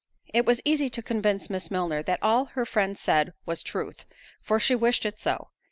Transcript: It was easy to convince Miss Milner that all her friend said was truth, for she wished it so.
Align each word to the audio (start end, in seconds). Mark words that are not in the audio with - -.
It 0.33 0.47
was 0.47 0.61
easy 0.65 0.89
to 0.89 1.03
convince 1.03 1.47
Miss 1.47 1.69
Milner 1.69 2.01
that 2.01 2.17
all 2.23 2.45
her 2.45 2.65
friend 2.65 2.97
said 2.97 3.33
was 3.45 3.61
truth, 3.61 4.07
for 4.41 4.59
she 4.59 4.73
wished 4.73 5.05
it 5.05 5.19
so. 5.19 5.49